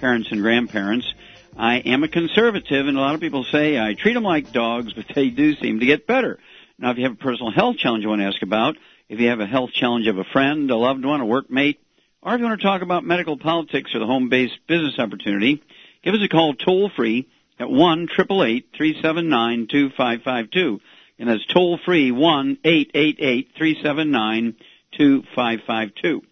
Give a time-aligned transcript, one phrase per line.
[0.00, 1.12] parents and grandparents.
[1.56, 4.92] I am a conservative, and a lot of people say I treat them like dogs,
[4.96, 6.38] but they do seem to get better.
[6.78, 8.76] Now, if you have a personal health challenge you want to ask about,
[9.08, 11.78] if you have a health challenge of a friend, a loved one, a workmate,
[12.22, 15.62] or if you want to talk about medical politics or the home-based business opportunity,
[16.02, 20.22] give us a call toll free at one triple eight three seven nine two five
[20.22, 20.80] five two,
[21.18, 24.56] and that's toll free one eight eight eight three seven nine
[24.96, 26.22] two five five two.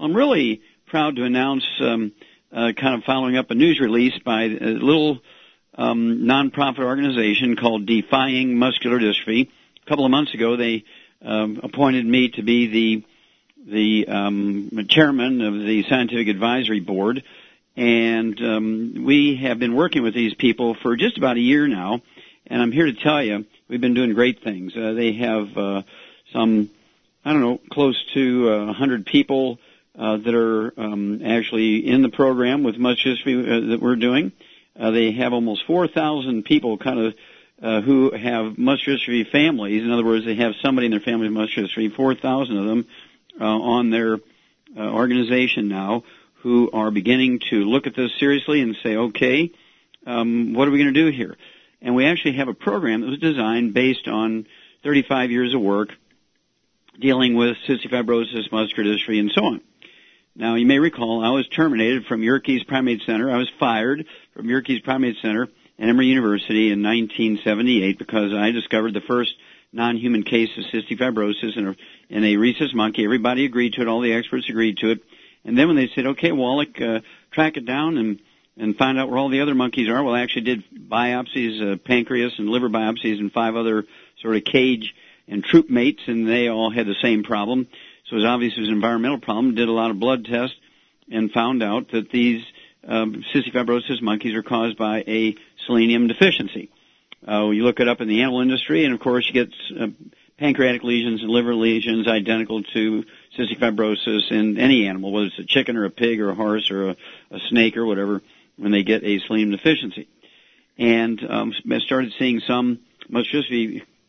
[0.00, 1.66] I'm really proud to announce.
[1.80, 2.12] Um,
[2.54, 5.18] uh, kind of following up a news release by a little
[5.74, 9.48] um, nonprofit organization called Defying Muscular Dystrophy.
[9.84, 10.84] A couple of months ago, they
[11.20, 13.04] um, appointed me to be the
[13.66, 17.24] the um, chairman of the scientific advisory board,
[17.76, 22.02] and um, we have been working with these people for just about a year now.
[22.46, 24.76] And I'm here to tell you, we've been doing great things.
[24.76, 25.82] Uh, they have uh,
[26.30, 26.68] some,
[27.24, 29.58] I don't know, close to uh, 100 people
[29.98, 34.32] uh, that are um, actually in the program with muscular dystrophy uh, that we're doing.
[34.78, 37.14] Uh, they have almost 4,000 people kind of
[37.62, 39.82] uh, who have muscular dystrophy families.
[39.82, 42.86] In other words, they have somebody in their family with muscular dystrophy, 4,000 of them
[43.40, 44.18] uh, on their
[44.76, 46.02] uh, organization now
[46.42, 49.50] who are beginning to look at this seriously and say, okay,
[50.06, 51.36] um, what are we going to do here?
[51.80, 54.46] And we actually have a program that was designed based on
[54.82, 55.90] 35 years of work
[57.00, 59.60] dealing with cystic fibrosis, muscular dystrophy, and so on.
[60.36, 63.30] Now, you may recall I was terminated from Yerkes Primate Center.
[63.30, 65.44] I was fired from Yerkes Primate Center
[65.78, 69.32] at Emory University in 1978 because I discovered the first
[69.72, 71.76] non-human case of cystic fibrosis in a,
[72.08, 73.04] in a rhesus monkey.
[73.04, 73.86] Everybody agreed to it.
[73.86, 75.04] All the experts agreed to it.
[75.44, 78.18] And then when they said, okay, Wallach, uh, track it down and,
[78.56, 81.76] and find out where all the other monkeys are, well, I actually did biopsies, uh,
[81.76, 83.84] pancreas and liver biopsies and five other
[84.20, 84.96] sort of cage
[85.28, 87.68] and troop mates, and they all had the same problem.
[88.06, 89.54] So it was obvious it was an environmental problem.
[89.54, 90.56] Did a lot of blood tests
[91.10, 92.44] and found out that these
[92.86, 95.34] um, cystic fibrosis monkeys are caused by a
[95.66, 96.70] selenium deficiency.
[97.26, 99.86] Uh, you look it up in the animal industry, and of course you get uh,
[100.38, 103.04] pancreatic lesions and liver lesions identical to
[103.38, 106.70] cystic fibrosis in any animal, whether it's a chicken or a pig or a horse
[106.70, 106.96] or a,
[107.30, 108.20] a snake or whatever,
[108.56, 110.08] when they get a selenium deficiency.
[110.76, 113.44] And um, I started seeing some muscular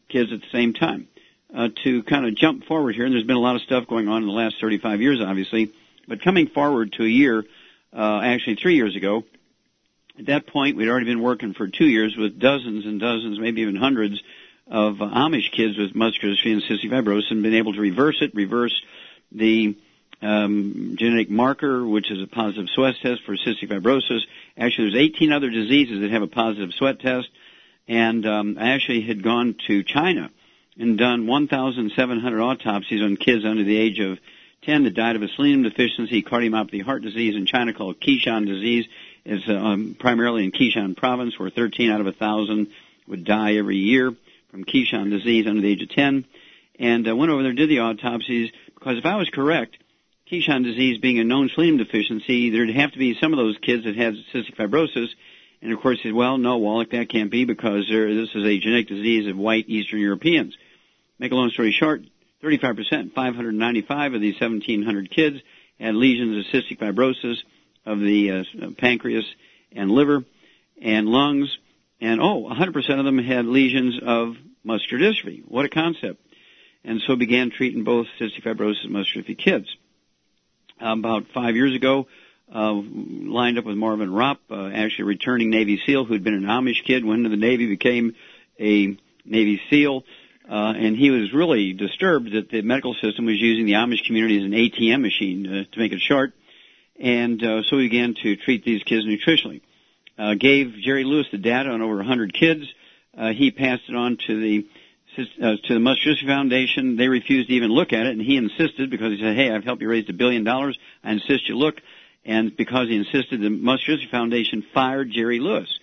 [0.09, 1.07] kids at the same time
[1.53, 4.07] uh, to kind of jump forward here, and there's been a lot of stuff going
[4.07, 5.71] on in the last 35 years, obviously,
[6.07, 7.43] but coming forward to a year,
[7.93, 9.23] uh, actually three years ago,
[10.17, 13.61] at that point we'd already been working for two years with dozens and dozens, maybe
[13.61, 14.21] even hundreds
[14.67, 18.17] of uh, Amish kids with muscular dystrophy and cystic fibrosis and been able to reverse
[18.21, 18.81] it, reverse
[19.31, 19.77] the
[20.21, 24.21] um, genetic marker, which is a positive sweat test for cystic fibrosis.
[24.57, 27.29] Actually, there's 18 other diseases that have a positive sweat test,
[27.87, 30.31] and um, I actually had gone to China
[30.77, 34.17] and done 1,700 autopsies on kids under the age of
[34.63, 38.85] 10 that died of a selenium deficiency, cardiomyopathy, heart disease in China called Keshan disease.
[39.23, 42.67] It's um, primarily in Keshan province where 13 out of 1,000
[43.07, 44.13] would die every year
[44.51, 46.25] from Keshan disease under the age of 10.
[46.79, 49.77] And I uh, went over there and did the autopsies because if I was correct,
[50.29, 53.85] Keshan disease being a known selenium deficiency, there'd have to be some of those kids
[53.85, 55.09] that had cystic fibrosis
[55.65, 58.45] and of course, he said, well, no, Wallach, that can't be because there, this is
[58.45, 60.55] a genetic disease of white Eastern Europeans.
[61.17, 62.01] Make a long story short,
[62.43, 65.37] 35%, 595 of these 1,700 kids
[65.79, 67.37] had lesions of cystic fibrosis
[67.85, 68.43] of the uh,
[68.77, 69.25] pancreas
[69.71, 70.23] and liver
[70.81, 71.57] and lungs,
[72.01, 75.43] and oh, 100% of them had lesions of muscular dystrophy.
[75.47, 76.21] What a concept.
[76.83, 79.67] And so began treating both cystic fibrosis and muscular dystrophy kids.
[80.79, 82.07] About five years ago,
[82.53, 86.43] uh, lined up with Marvin Rupp, uh, actually a returning Navy SEAL who'd been an
[86.43, 88.15] Amish kid, went into the Navy, became
[88.59, 90.03] a Navy SEAL,
[90.47, 94.43] and he was really disturbed that the medical system was using the Amish community as
[94.43, 96.33] an ATM machine, uh, to make it short.
[96.99, 99.61] and uh, so we began to treat these kids nutritionally.
[100.17, 102.63] Uh, gave Jerry Lewis the data on over 100 kids.
[103.17, 104.67] Uh, he passed it on to the
[105.17, 106.97] uh, to the Muscular Foundation.
[106.97, 109.63] They refused to even look at it, and he insisted because he said, "Hey, I've
[109.63, 110.77] helped you raise a billion dollars.
[111.03, 111.75] I insist you look."
[112.25, 115.79] And because he insisted, the Muscular Foundation fired Jerry Lewis.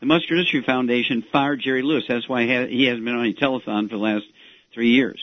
[0.00, 2.04] The Muscular Dystrophy Foundation fired Jerry Lewis.
[2.08, 4.24] That's why he hasn't been on any telethon for the last
[4.72, 5.22] three years.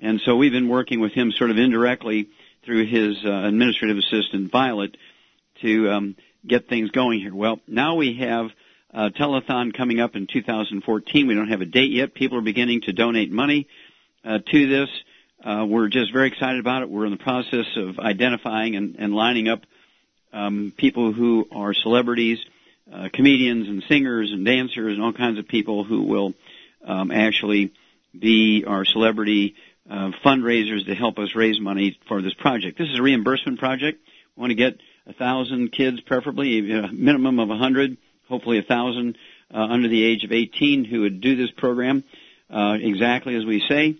[0.00, 2.28] And so we've been working with him sort of indirectly
[2.64, 4.96] through his uh, administrative assistant Violet
[5.62, 6.16] to um,
[6.46, 7.34] get things going here.
[7.34, 8.50] Well, now we have
[8.94, 11.26] a telethon coming up in 2014.
[11.26, 12.14] We don't have a date yet.
[12.14, 13.66] People are beginning to donate money
[14.24, 14.88] uh, to this.
[15.44, 16.90] Uh, we're just very excited about it.
[16.90, 19.62] We're in the process of identifying and, and lining up
[20.32, 22.38] um, people who are celebrities,
[22.90, 26.34] uh, comedians and singers and dancers and all kinds of people who will
[26.86, 27.72] um, actually
[28.18, 29.54] be our celebrity
[29.90, 32.78] uh, fundraisers to help us raise money for this project.
[32.78, 34.00] This is a reimbursement project.
[34.36, 37.96] We want to get a thousand kids, preferably a minimum of a hundred,
[38.28, 39.18] hopefully a thousand
[39.52, 42.04] uh, under the age of 18 who would do this program
[42.50, 43.96] uh, exactly as we say.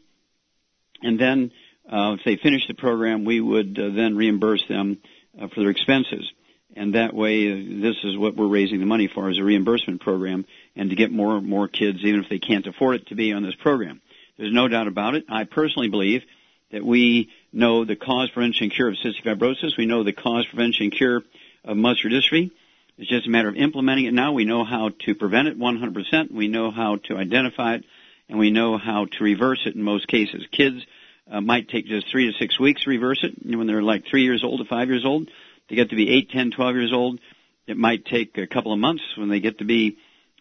[1.03, 1.51] And then,
[1.91, 4.99] uh, if they finish the program, we would uh, then reimburse them
[5.41, 6.31] uh, for their expenses.
[6.75, 10.47] And that way, this is what we're raising the money for, is a reimbursement program,
[10.75, 13.33] and to get more and more kids, even if they can't afford it, to be
[13.33, 14.01] on this program.
[14.39, 15.25] There's no doubt about it.
[15.29, 16.23] I personally believe
[16.71, 19.77] that we know the cause, prevention, and cure of cystic fibrosis.
[19.77, 21.23] We know the cause, prevention, and cure
[21.65, 22.51] of muscular dystrophy.
[22.99, 24.33] It's just a matter of implementing it now.
[24.33, 26.31] We know how to prevent it 100%.
[26.31, 27.85] We know how to identify it,
[28.29, 30.47] and we know how to reverse it in most cases.
[30.51, 30.85] Kids
[31.31, 33.35] uh, might take just three to six weeks to reverse it.
[33.57, 35.31] when they're like three years old to five years old,
[35.73, 37.19] they get to be eight, ten, twelve years old.
[37.67, 39.03] It might take a couple of months.
[39.17, 39.97] When they get to be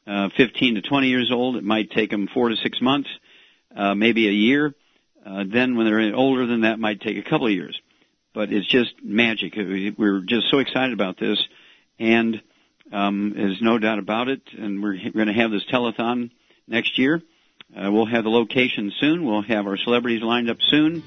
[0.05, 3.07] uh, 15 to 20 years old, it might take them four to six months,
[3.73, 4.75] uh, maybe a year.
[5.25, 7.79] Uh, then when they're older than that, might take a couple of years.
[8.33, 9.53] But it's just magic.
[9.55, 11.41] We're just so excited about this,
[11.97, 12.41] and
[12.91, 14.41] um, there's no doubt about it.
[14.57, 16.31] And we're, we're going to have this telethon
[16.67, 17.21] next year.
[17.73, 19.25] Uh, we'll have the location soon.
[19.25, 21.03] We'll have our celebrities lined up soon,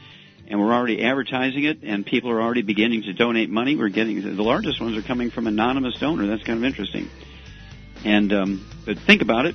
[0.48, 1.78] and we're already advertising it.
[1.82, 3.76] And people are already beginning to donate money.
[3.76, 6.26] We're getting the largest ones are coming from anonymous donor.
[6.26, 7.08] That's kind of interesting.
[8.04, 9.54] And um, but think about it.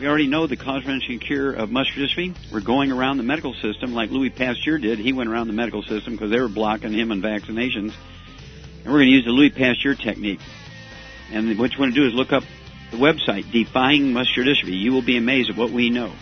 [0.00, 2.34] We already know the cause, prevention, cure of muscular dystrophy.
[2.50, 4.98] We're going around the medical system like Louis Pasteur did.
[4.98, 7.92] He went around the medical system because they were blocking him on vaccinations.
[8.82, 10.40] And we're going to use the Louis Pasteur technique.
[11.30, 12.42] And what you want to do is look up
[12.90, 14.78] the website, Defying Muscular Dystrophy.
[14.78, 16.12] You will be amazed at what we know.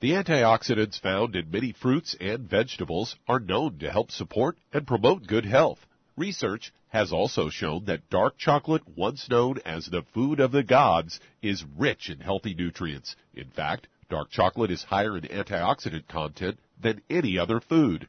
[0.00, 5.26] The antioxidants found in many fruits and vegetables are known to help support and promote
[5.26, 5.84] good health.
[6.16, 11.18] Research has also shown that dark chocolate, once known as the food of the gods,
[11.42, 13.16] is rich in healthy nutrients.
[13.34, 18.08] In fact, Dark chocolate is higher in antioxidant content than any other food.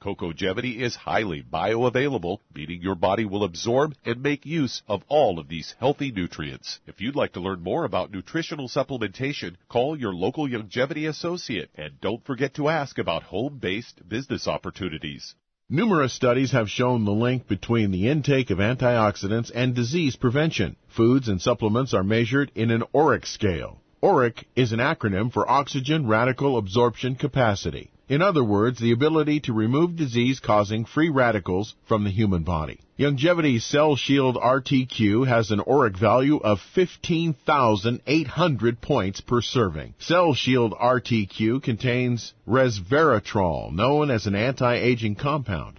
[0.00, 5.48] Cocogevity is highly bioavailable, meaning your body will absorb and make use of all of
[5.48, 6.78] these healthy nutrients.
[6.86, 12.00] If you'd like to learn more about nutritional supplementation, call your local Youngevity associate and
[12.00, 15.34] don't forget to ask about home-based business opportunities.
[15.68, 20.76] Numerous studies have shown the link between the intake of antioxidants and disease prevention.
[20.86, 23.82] Foods and supplements are measured in an ORAC scale.
[24.00, 27.90] ORAC is an acronym for Oxygen Radical Absorption Capacity.
[28.08, 32.80] In other words, the ability to remove disease-causing free radicals from the human body.
[32.98, 39.92] Youngevity's Cell Shield RTQ has an ORAC value of 15,800 points per serving.
[39.98, 45.78] Cell Shield RTQ contains resveratrol, known as an anti-aging compound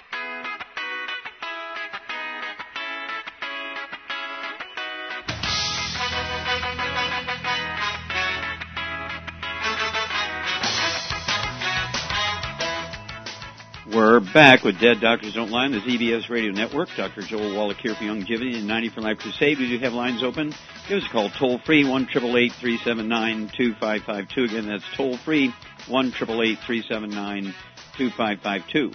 [14.33, 16.87] Back with Dead Doctors Don't Lie on the ZBS Radio Network.
[16.95, 17.21] Dr.
[17.21, 19.59] Joel Wallach here for Youngevity and 90 for Life Crusade.
[19.59, 20.53] We do have lines open.
[20.87, 24.43] Give us a call toll free, 1 379 2552.
[24.43, 25.53] Again, that's toll free,
[25.87, 27.53] 1 379
[27.97, 28.91] 2552.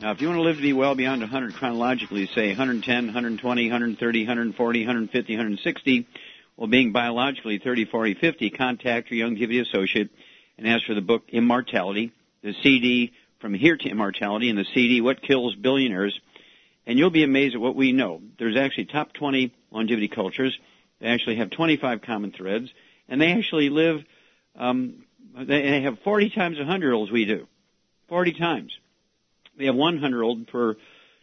[0.00, 3.62] Now, if you want to live to be well beyond 100 chronologically, say 110, 120,
[3.62, 6.08] 130, 140, 150, 160,
[6.56, 10.10] well, being biologically 30, 40, 50, contact your Youngevity associate
[10.58, 12.12] and ask for the book Immortality,
[12.42, 16.18] the CD from Here to Immortality and the CD, What Kills Billionaires.
[16.86, 18.20] And you'll be amazed at what we know.
[18.38, 20.58] There's actually top 20 longevity cultures.
[21.00, 22.70] They actually have 25 common threads,
[23.08, 24.04] and they actually live,
[24.56, 25.04] um,
[25.36, 27.46] they have 40 times 100 year olds we do.
[28.08, 28.78] 40 times.
[29.56, 30.74] They have 100 year old per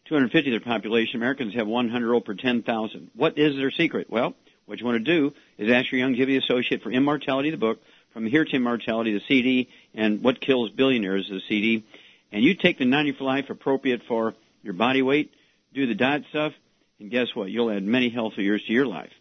[0.05, 1.15] 250 of their population.
[1.15, 3.11] Americans have 100 year old per 10,000.
[3.15, 4.09] What is their secret?
[4.09, 4.33] Well,
[4.65, 7.81] what you want to do is ask your Youngevity associate for Immortality, the book,
[8.13, 11.85] from Here to Immortality, the CD, and What Kills Billionaires, the CD,
[12.31, 15.31] and you take the 90 for life appropriate for your body weight,
[15.73, 16.53] do the diet stuff,
[16.99, 17.49] and guess what?
[17.49, 19.11] You'll add many healthy years to your life.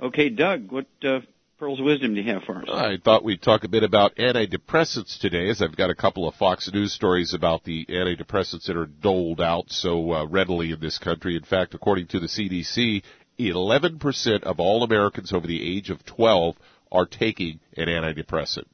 [0.00, 1.20] Okay, Doug, what uh,
[1.58, 2.64] pearls of wisdom do you have for us?
[2.68, 6.34] I thought we'd talk a bit about antidepressants today, as I've got a couple of
[6.34, 10.98] Fox News stories about the antidepressants that are doled out so uh, readily in this
[10.98, 11.36] country.
[11.36, 13.02] In fact, according to the CDC,
[13.38, 16.56] 11% of all Americans over the age of 12
[16.92, 18.64] are taking an antidepressant.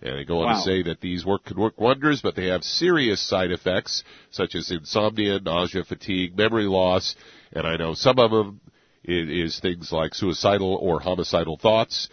[0.00, 0.54] And they go on Wow.
[0.54, 4.54] to say that these work can work wonders, but they have serious side effects such
[4.54, 7.16] as insomnia, nausea, fatigue, memory loss,
[7.52, 8.60] and I know some of them
[9.04, 12.08] is things like suicidal or homicidal thoughts.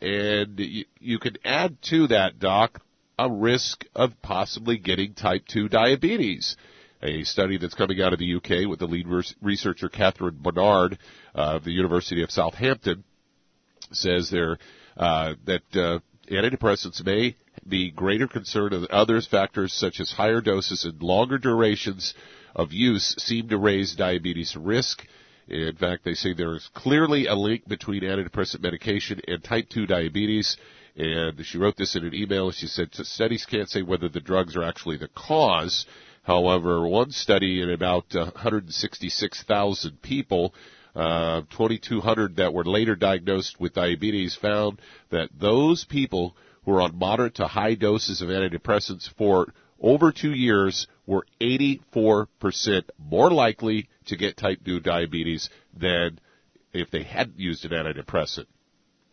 [0.00, 2.80] And you, you can add to that, Doc,
[3.18, 6.56] a risk of possibly getting type 2 diabetes.
[7.02, 9.06] A study that's coming out of the UK with the lead
[9.42, 10.98] researcher Catherine Barnard
[11.34, 13.04] uh, of the University of Southampton
[13.92, 14.58] says there
[14.96, 15.98] uh, that uh,
[16.30, 19.26] antidepressants may be greater concern than others.
[19.26, 22.14] Factors such as higher doses and longer durations
[22.54, 25.06] of use seem to raise diabetes risk.
[25.48, 29.86] In fact, they say there is clearly a link between antidepressant medication and type 2
[29.86, 30.56] diabetes.
[30.96, 32.50] And she wrote this in an email.
[32.52, 35.86] She said studies can't say whether the drugs are actually the cause.
[36.22, 40.54] However, one study in about uh, 166,000 people
[40.94, 46.96] uh, 2,200 that were later diagnosed with diabetes found that those people who were on
[46.96, 52.26] moderate to high doses of antidepressants for over two years were 84%
[52.98, 56.18] more likely to get type 2 diabetes than
[56.72, 58.46] if they hadn't used an antidepressant.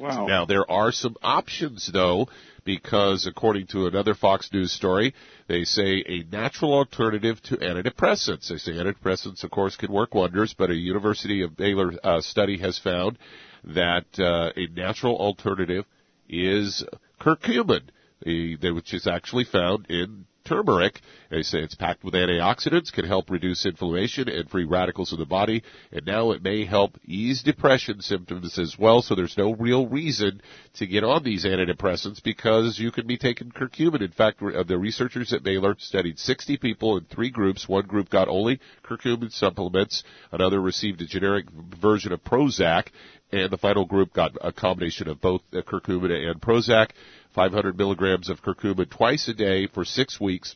[0.02, 0.26] Wow.
[0.26, 2.28] Now there are some options though,
[2.64, 5.14] because according to another Fox News story,
[5.48, 8.50] they say a natural alternative to antidepressants.
[8.50, 12.58] They say antidepressants, of course, can work wonders, but a University of Baylor uh, study
[12.60, 13.18] has found
[13.64, 15.86] that uh, a natural alternative
[16.28, 16.84] is
[17.20, 17.82] curcumin,
[18.26, 21.00] which is actually found in turmeric.
[21.30, 25.26] They say it's packed with antioxidants, can help reduce inflammation and free radicals in the
[25.26, 29.02] body, and now it may help ease depression symptoms as well.
[29.02, 30.42] So there's no real reason
[30.76, 34.02] to get on these antidepressants because you can be taking curcumin.
[34.02, 37.68] In fact, uh, the researchers at Baylor studied 60 people in three groups.
[37.68, 38.60] One group got only
[38.98, 41.46] curcumin supplements, another received a generic
[41.82, 42.88] version of Prozac,
[43.32, 46.90] and the final group got a combination of both uh, curcumin and Prozac.
[47.34, 50.56] 500 milligrams of curcumin twice a day for six weeks.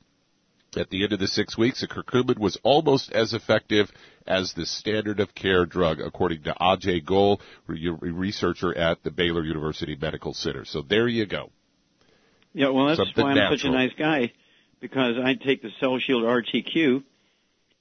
[0.75, 3.89] At the end of the six weeks, the curcumin was almost as effective
[4.27, 9.45] as the standard of care drug, according to Ajay Goel, re- researcher at the Baylor
[9.45, 10.65] University Medical Center.
[10.65, 11.49] So there you go.
[12.53, 14.33] Yeah, well, that's Something why I'm such a nice guy
[14.81, 17.03] because I take the Cell Shield RTQ,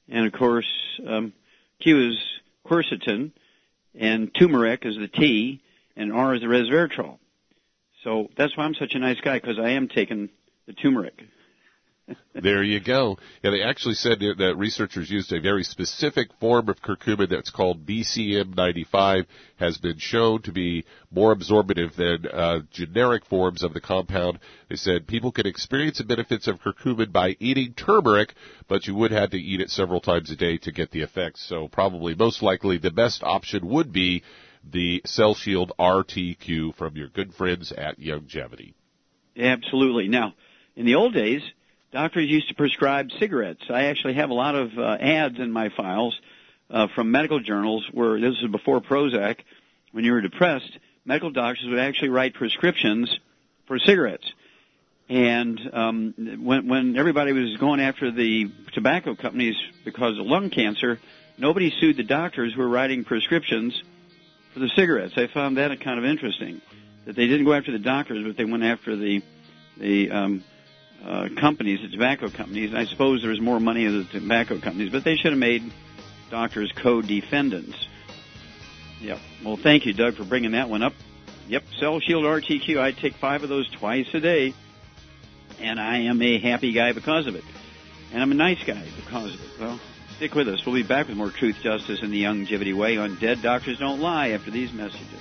[0.08, 0.68] and of course,
[1.06, 1.32] um,
[1.80, 2.18] Q is
[2.66, 3.32] quercetin,
[3.94, 5.60] and turmeric is the T,
[5.96, 7.18] and R is the resveratrol.
[8.02, 10.28] So that's why I'm such a nice guy because I am taking
[10.66, 11.22] the turmeric.
[12.34, 13.16] There you go.
[13.42, 17.86] Yeah, they actually said that researchers used a very specific form of curcumin that's called
[17.86, 24.40] BCM95, has been shown to be more absorbative than uh, generic forms of the compound.
[24.68, 28.34] They said people can experience the benefits of curcumin by eating turmeric,
[28.68, 31.46] but you would have to eat it several times a day to get the effects.
[31.48, 34.22] So probably most likely the best option would be
[34.70, 38.74] the Cell Shield RTQ from your good friends at Youngevity.
[39.36, 40.08] Absolutely.
[40.08, 40.34] Now,
[40.76, 41.42] in the old days,
[41.94, 43.62] doctors used to prescribe cigarettes.
[43.70, 46.20] I actually have a lot of uh, ads in my files
[46.68, 49.38] uh, from medical journals where this was before Prozac.
[49.92, 53.16] When you were depressed, medical doctors would actually write prescriptions
[53.66, 54.26] for cigarettes.
[55.08, 60.98] And um, when when everybody was going after the tobacco companies because of lung cancer,
[61.38, 63.80] nobody sued the doctors who were writing prescriptions
[64.52, 65.14] for the cigarettes.
[65.16, 66.60] I found that kind of interesting
[67.04, 69.22] that they didn't go after the doctors, but they went after the
[69.76, 70.44] the um,
[71.04, 72.74] uh, companies, the tobacco companies.
[72.74, 75.70] I suppose there's more money in the tobacco companies, but they should have made
[76.30, 77.76] doctors co-defendants.
[79.00, 79.18] Yep.
[79.44, 80.94] Well, thank you, Doug, for bringing that one up.
[81.48, 82.80] Yep, Cell Shield RTQ.
[82.80, 84.54] I take five of those twice a day,
[85.60, 87.44] and I am a happy guy because of it.
[88.12, 89.60] And I'm a nice guy because of it.
[89.60, 89.80] Well,
[90.16, 90.64] stick with us.
[90.64, 94.00] We'll be back with more truth, justice, and the longevity way on Dead Doctors Don't
[94.00, 95.20] Lie after these messages.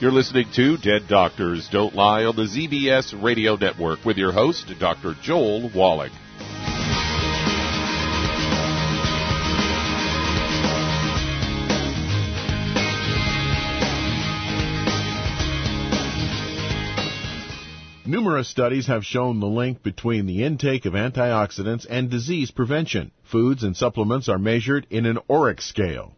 [0.00, 4.72] You're listening to Dead Doctors Don't Lie on the ZBS Radio Network with your host,
[4.78, 5.14] Dr.
[5.20, 6.12] Joel Wallach.
[18.06, 23.10] Numerous studies have shown the link between the intake of antioxidants and disease prevention.
[23.24, 26.17] Foods and supplements are measured in an ORAC scale.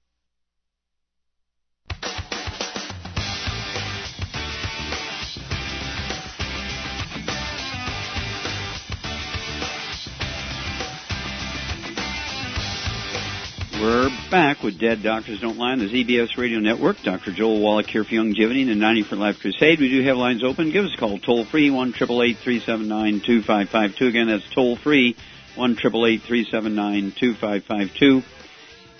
[14.31, 17.01] Back with Dead Doctors Don't Lie on the ZBS Radio Network.
[17.03, 17.33] Dr.
[17.33, 19.77] Joel Wallach here for Youngevity and the 90 for Life Crusade.
[19.77, 20.71] We do have lines open.
[20.71, 23.97] Give us a call toll free one triple eight three seven nine two five five
[23.97, 24.07] two.
[24.07, 25.17] Again, that's toll free
[25.55, 28.23] one triple eight three seven nine two five five two.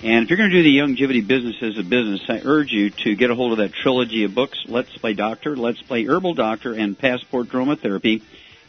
[0.04, 2.90] And if you're going to do the Youngevity business as a business, I urge you
[2.90, 6.34] to get a hold of that trilogy of books, Let's Play Doctor, Let's Play Herbal
[6.34, 8.22] Doctor, and Passport Aromatherapy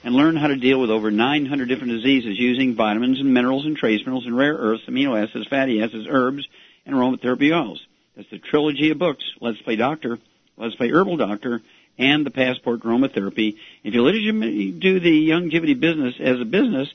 [0.05, 3.77] and learn how to deal with over 900 different diseases using vitamins and minerals and
[3.77, 6.47] trace minerals and rare earths, amino acids, fatty acids, herbs,
[6.85, 7.85] and aromatherapy oils.
[8.17, 10.19] That's the trilogy of books, Let's Play Doctor,
[10.57, 11.63] Let's Play Herbal Doctor,
[11.99, 13.57] and the Passport Aromatherapy.
[13.85, 16.93] If you legitimately do the Youngevity business as a business,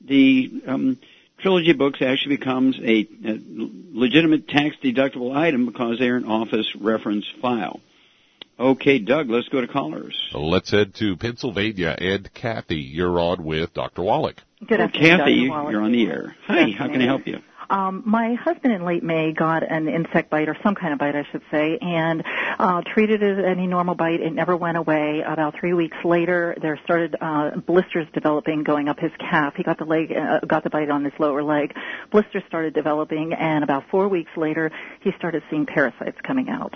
[0.00, 0.98] the um,
[1.38, 3.40] trilogy books actually becomes a, a
[3.92, 7.80] legitimate tax deductible item because they're an office reference file.
[8.58, 10.16] Okay, Doug, let's go to callers.
[10.32, 11.94] Let's head to Pennsylvania.
[11.98, 14.02] And Kathy, you're on with Dr.
[14.02, 14.36] Wallach.
[14.66, 15.50] Good oh, afternoon, Kathy, Dr.
[15.50, 15.72] Wallach.
[15.72, 16.36] you're on the air.
[16.46, 17.38] Hi, how can I help you?
[17.68, 21.16] Um, my husband in late May got an insect bite or some kind of bite,
[21.16, 22.22] I should say, and
[22.58, 24.20] uh, treated it as any normal bite.
[24.20, 25.22] It never went away.
[25.26, 29.54] About three weeks later, there started uh, blisters developing going up his calf.
[29.56, 31.74] He got the leg, uh, got the bite on his lower leg.
[32.10, 36.72] Blisters started developing, and about four weeks later, he started seeing parasites coming out.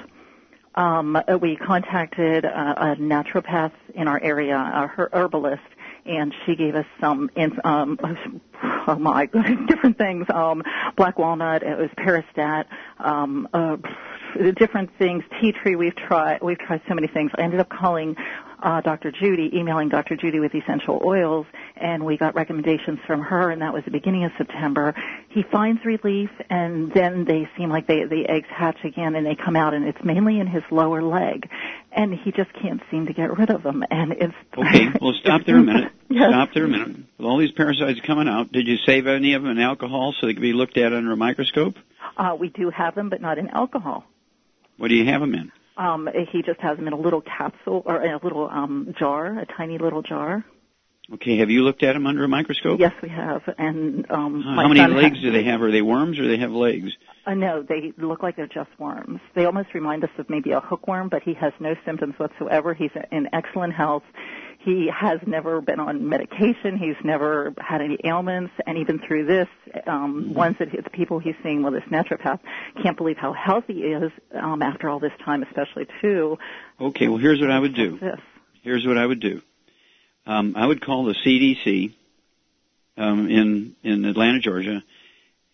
[0.75, 5.63] Um, we contacted uh, a naturopath in our area, a herbalist,
[6.07, 7.31] and she gave us some
[7.65, 7.99] um
[8.87, 9.27] oh my
[9.67, 10.27] different things.
[10.33, 10.63] Um
[10.97, 12.67] black walnut it was peristat
[12.99, 13.77] um uh
[14.57, 17.31] different things tea tree we've tried we've tried so many things.
[17.37, 18.17] I ended up calling
[18.62, 19.11] uh, Dr.
[19.11, 20.16] Judy, emailing Dr.
[20.16, 21.46] Judy with essential oils,
[21.77, 24.94] and we got recommendations from her, and that was the beginning of September.
[25.29, 29.35] He finds relief, and then they seem like they, the eggs hatch again, and they
[29.35, 31.49] come out, and it's mainly in his lower leg,
[31.92, 34.87] and he just can't seem to get rid of them, and it's okay.
[35.01, 35.92] Well, stop there a minute.
[36.09, 36.31] yes.
[36.31, 36.96] Stop there a minute.
[37.18, 40.27] With all these parasites coming out, did you save any of them in alcohol so
[40.27, 41.75] they could be looked at under a microscope?
[42.16, 44.05] Uh, we do have them, but not in alcohol.
[44.77, 45.53] What do you have them in?
[45.81, 49.38] Um, he just has them in a little capsule or in a little um, jar,
[49.38, 50.45] a tiny little jar.
[51.14, 52.79] Okay, have you looked at them under a microscope?
[52.79, 53.43] Yes, we have.
[53.59, 55.62] And um, uh, how many legs has, do they have?
[55.62, 56.93] Are they worms or do they have legs?
[57.27, 59.21] Uh, no, they look like they're just worms.
[59.35, 62.75] They almost remind us of maybe a hookworm, but he has no symptoms whatsoever.
[62.75, 64.05] He's in excellent health.
[64.62, 66.77] He has never been on medication.
[66.77, 68.53] He's never had any ailments.
[68.66, 69.49] And even through this,
[69.87, 72.40] um, ones that it's people he's seeing with this naturopath
[72.83, 76.37] can't believe how healthy he is um, after all this time, especially too.
[76.79, 77.99] Okay, well here's what I would do.
[77.99, 78.20] This.
[78.62, 79.40] Here's what I would do.
[80.27, 81.94] Um, I would call the CDC
[82.99, 84.83] um, in in Atlanta, Georgia,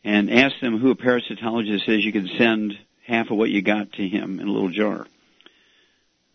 [0.03, 2.05] and ask them who a parasitologist is.
[2.05, 2.73] You could send
[3.07, 5.07] half of what you got to him in a little jar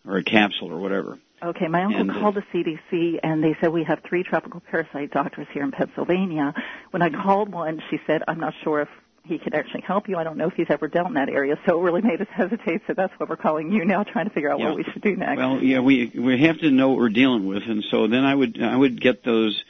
[0.06, 1.18] or a capsule or whatever.
[1.42, 4.60] Okay, my uncle and, uh, called the CDC and they said we have three tropical
[4.60, 6.54] parasite doctors here in Pennsylvania.
[6.90, 8.88] When I called one, she said, I'm not sure if
[9.24, 10.16] he could actually help you.
[10.16, 12.28] I don't know if he's ever dealt in that area, so it really made us
[12.30, 12.82] hesitate.
[12.86, 14.68] So that's why we're calling you now, trying to figure out yeah.
[14.68, 15.38] what we should do next.
[15.38, 18.34] Well, yeah, we we have to know what we're dealing with, and so then I
[18.34, 19.62] would I would get those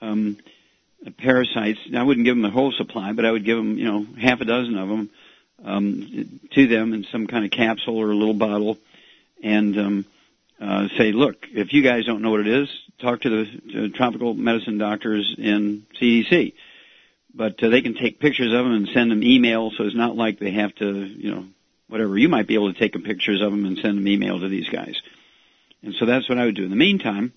[0.00, 0.36] um,
[1.18, 1.78] parasites.
[1.94, 4.40] I wouldn't give them the whole supply, but I would give them you know half
[4.40, 5.10] a dozen of them
[5.64, 8.78] um, to them in some kind of capsule or a little bottle,
[9.44, 10.06] and um,
[10.60, 12.68] uh, say, look, if you guys don't know what it is,
[13.00, 16.54] talk to the to tropical medicine doctors in CDC.
[17.34, 20.16] But uh, they can take pictures of them and send them email, so it's not
[20.16, 21.44] like they have to, you know,
[21.88, 22.18] whatever.
[22.18, 24.68] You might be able to take pictures of them and send them email to these
[24.68, 25.00] guys.
[25.82, 26.64] And so that's what I would do.
[26.64, 27.32] In the meantime,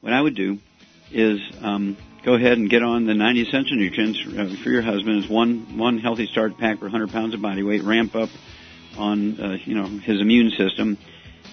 [0.00, 0.58] what I would do
[1.10, 5.18] is um, go ahead and get on the 90 essential nutrients uh, for your husband.
[5.24, 7.82] It's one one healthy start pack for 100 pounds of body weight.
[7.82, 8.28] Ramp up
[8.98, 10.98] on uh, you know his immune system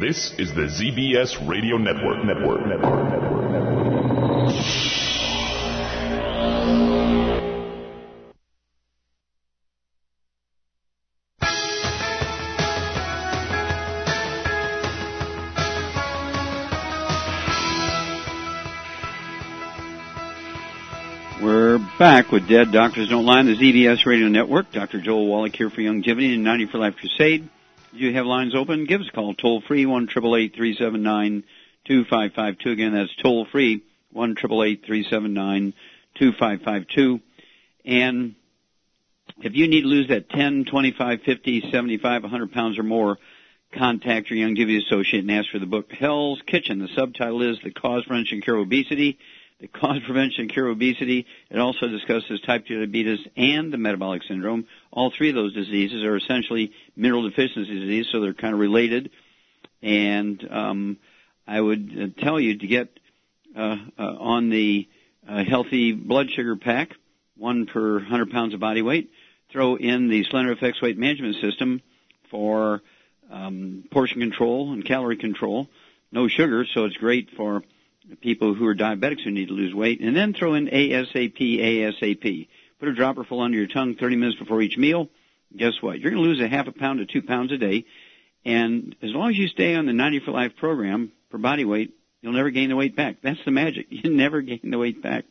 [0.00, 2.24] This is the ZBS Radio Network.
[2.24, 2.66] Network.
[2.66, 3.10] Network.
[3.12, 3.50] Network.
[3.50, 3.82] Network.
[21.42, 24.72] We're back with Dead Doctors Don't Lie on the ZBS Radio Network.
[24.72, 25.02] Dr.
[25.02, 27.50] Joel Wallach here for Youngevity and 90 for Life Crusade.
[27.92, 28.86] Do you have lines open.
[28.86, 31.44] Give us a call toll free one triple eight three seven nine
[31.84, 32.70] two five five two.
[32.70, 35.74] Again, that's toll free one triple eight three seven nine
[36.14, 37.20] two five five two.
[37.84, 38.34] And
[39.42, 43.18] if you need to lose that 10, 25, 50, 75, 100 pounds or more,
[43.74, 46.78] contact your Young Youngevity associate and ask for the book Hell's Kitchen.
[46.78, 49.18] The subtitle is The Cause, Prevention, Cure Obesity.
[49.62, 51.24] The cause, prevention, cure obesity.
[51.48, 54.66] It also discusses type 2 diabetes and the metabolic syndrome.
[54.90, 59.10] All three of those diseases are essentially mineral deficiency disease, so they're kind of related.
[59.80, 60.96] And um,
[61.46, 62.98] I would uh, tell you to get
[63.56, 64.88] uh, uh, on the
[65.28, 66.96] uh, healthy blood sugar pack,
[67.36, 69.12] one per 100 pounds of body weight.
[69.52, 71.82] Throw in the Slender FX weight management system
[72.32, 72.82] for
[73.30, 75.68] um, portion control and calorie control.
[76.10, 77.62] No sugar, so it's great for
[78.20, 82.48] people who are diabetics who need to lose weight, and then throw in ASAP, ASAP.
[82.78, 85.08] Put a dropper full under your tongue 30 minutes before each meal.
[85.56, 86.00] Guess what?
[86.00, 87.84] You're going to lose a half a pound to two pounds a day,
[88.44, 91.94] and as long as you stay on the 90 for Life program for body weight,
[92.20, 93.16] you'll never gain the weight back.
[93.22, 93.86] That's the magic.
[93.90, 95.24] You never gain the weight back.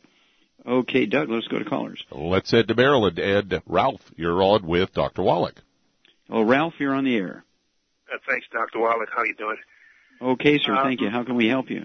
[0.64, 2.04] Okay, Doug, let's go to callers.
[2.12, 3.18] Let's head to Maryland.
[3.18, 5.22] Ed, Ralph, you're on with Dr.
[5.22, 5.60] Wallach.
[6.30, 7.44] Oh, Ralph, you're on the air.
[8.12, 8.78] Uh, thanks, Dr.
[8.78, 9.08] Wallach.
[9.14, 9.56] How you doing?
[10.20, 10.74] Okay, sir.
[10.74, 11.10] Uh, thank you.
[11.10, 11.84] How can we help you?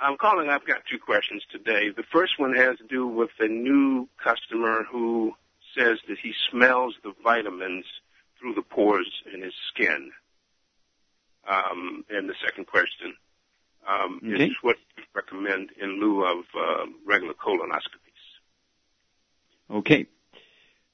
[0.00, 0.48] I'm calling.
[0.48, 1.90] I've got two questions today.
[1.90, 5.34] The first one has to do with a new customer who
[5.76, 7.84] says that he smells the vitamins
[8.38, 10.10] through the pores in his skin.
[11.46, 13.14] Um, and the second question
[13.86, 14.46] um, Okay.
[14.46, 17.90] is what you recommend in lieu of uh, regular colonoscopies.
[19.70, 20.06] Okay.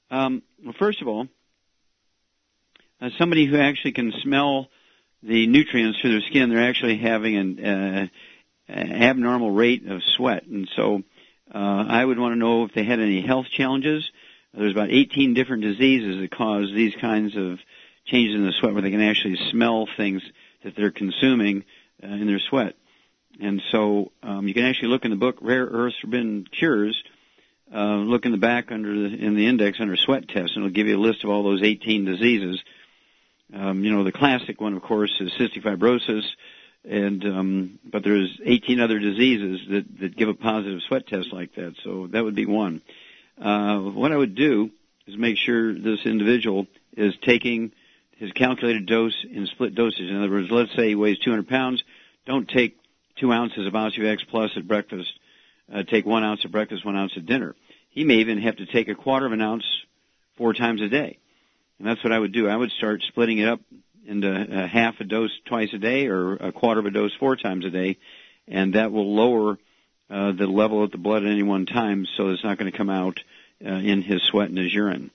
[0.09, 1.27] Um, well, first of all,
[3.01, 4.69] uh, somebody who actually can smell
[5.23, 8.07] the nutrients through their skin, they're actually having an uh,
[8.69, 11.03] abnormal rate of sweat, and so
[11.53, 14.09] uh, I would want to know if they had any health challenges.
[14.53, 17.59] There's about 18 different diseases that cause these kinds of
[18.05, 20.21] changes in the sweat, where they can actually smell things
[20.63, 21.63] that they're consuming
[22.03, 22.75] uh, in their sweat.
[23.39, 27.01] And so um, you can actually look in the book Rare Earths Forbidden Cures.
[27.73, 30.73] Uh, look in the back under the, in the index under sweat tests, and it'll
[30.73, 32.63] give you a list of all those 18 diseases.
[33.53, 36.23] Um, you know, the classic one, of course, is cystic fibrosis,
[36.87, 41.53] and um, but there's 18 other diseases that that give a positive sweat test like
[41.55, 41.75] that.
[41.83, 42.81] So that would be one.
[43.39, 44.71] Uh, what I would do
[45.05, 47.71] is make sure this individual is taking
[48.17, 50.09] his calculated dose in split dosage.
[50.09, 51.83] In other words, let's say he weighs 200 pounds.
[52.25, 52.77] Don't take
[53.19, 55.11] two ounces of Osteox Plus at breakfast.
[55.71, 57.55] Uh, take one ounce at breakfast, one ounce at dinner.
[57.89, 59.65] He may even have to take a quarter of an ounce
[60.37, 61.19] four times a day.
[61.77, 62.47] And that's what I would do.
[62.47, 63.59] I would start splitting it up
[64.05, 67.35] into a half a dose twice a day or a quarter of a dose four
[67.35, 67.97] times a day,
[68.47, 69.57] and that will lower
[70.09, 72.77] uh, the level of the blood at any one time, so it's not going to
[72.77, 73.19] come out
[73.65, 75.11] uh, in his sweat and his urine.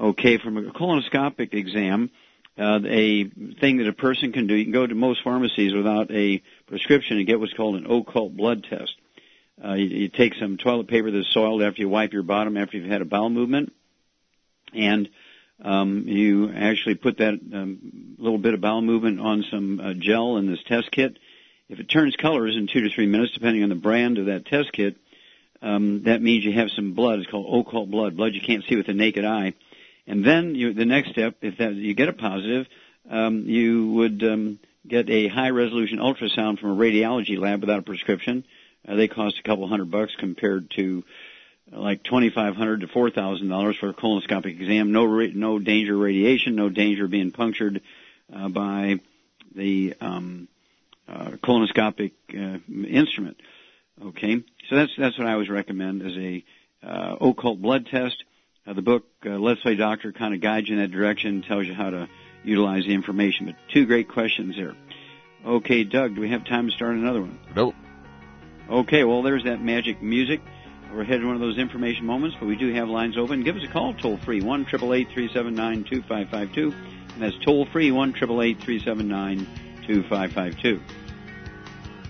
[0.00, 2.10] Okay, from a colonoscopic exam,
[2.58, 6.10] uh, a thing that a person can do, you can go to most pharmacies without
[6.10, 8.94] a prescription and get what's called an occult blood test.
[9.62, 12.76] Uh, you, you take some toilet paper that's soiled after you wipe your bottom after
[12.76, 13.72] you've had a bowel movement,
[14.72, 15.08] and
[15.62, 20.36] um, you actually put that um, little bit of bowel movement on some uh, gel
[20.36, 21.18] in this test kit.
[21.68, 24.46] If it turns colors in two to three minutes, depending on the brand of that
[24.46, 24.96] test kit,
[25.62, 27.20] um, that means you have some blood.
[27.20, 29.54] It's called occult blood, blood you can't see with the naked eye.
[30.06, 32.66] And then you, the next step, if that, you get a positive,
[33.10, 37.82] um, you would um, get a high resolution ultrasound from a radiology lab without a
[37.82, 38.44] prescription.
[38.86, 41.02] Uh, they cost a couple hundred bucks compared to
[41.74, 44.92] like twenty five hundred to four thousand dollars for a colonoscopic exam.
[44.92, 47.82] No ra- no danger of radiation, no danger of being punctured
[48.34, 49.00] uh, by
[49.54, 50.48] the um,
[51.08, 53.36] uh, colonoscopic uh, instrument.
[54.02, 56.44] Okay, so that's that's what I always recommend as a
[56.82, 58.24] uh, occult blood test.
[58.66, 61.66] Uh, the book uh, Let's Play Doctor kind of guides you in that direction, tells
[61.66, 62.08] you how to
[62.44, 63.46] utilize the information.
[63.46, 64.74] But two great questions there.
[65.44, 67.38] Okay, Doug, do we have time to start another one?
[67.54, 67.74] Nope.
[68.70, 70.40] Okay, well, there's that magic music.
[70.94, 73.42] We're headed one of those information moments, but we do have lines open.
[73.42, 76.72] Give us a call toll free, 1 379 2552.
[77.14, 79.38] And that's toll free, 1 379
[79.88, 80.80] 2552.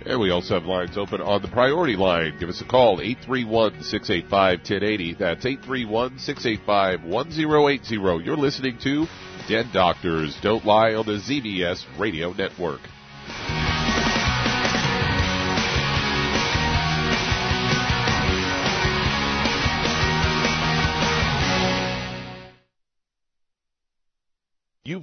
[0.04, 2.36] And we also have lines open on the priority line.
[2.38, 5.16] Give us a call, 831-685-1080.
[5.16, 8.26] That's 831-685-1080.
[8.26, 9.06] You're listening to
[9.48, 12.82] Dead Doctors Don't Lie on the ZBS Radio Network.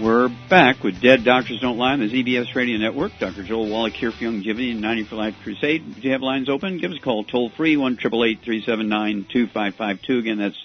[0.00, 3.12] We're back with Dead Doctors Don't Lie on the ZBS Radio Network.
[3.18, 3.42] Dr.
[3.42, 5.84] Joel Wallach here for Youngevity and 90 for Life Crusade.
[5.98, 10.18] If you have lines open, give us a call toll free, 1 379 2552.
[10.18, 10.56] Again, that's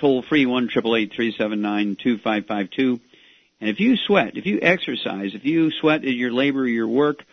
[0.00, 3.00] toll free, 1 379 2552.
[3.60, 7.24] And if you sweat, if you exercise, if you sweat at your labor your work,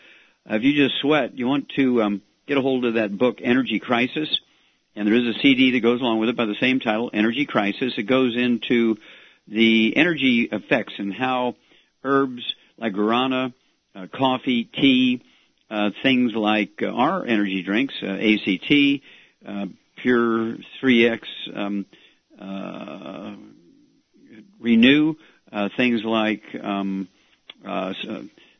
[0.47, 3.77] if you just sweat, you want to um, get a hold of that book, Energy
[3.77, 4.39] Crisis.
[4.95, 7.45] And there is a CD that goes along with it by the same title, Energy
[7.45, 7.93] Crisis.
[7.95, 8.97] It goes into
[9.47, 11.55] the energy effects and how
[12.03, 12.43] herbs
[12.77, 13.53] like guarana,
[13.95, 15.21] uh, coffee, tea,
[15.69, 19.01] uh, things like uh, our energy drinks, uh, ACT,
[19.47, 19.65] uh,
[19.97, 21.21] Pure 3X,
[21.55, 21.85] um,
[22.39, 23.35] uh,
[24.59, 25.15] Renew,
[25.75, 27.07] things like um,